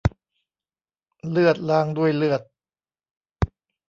[1.29, 2.41] เลือดล้างด้วยเลือด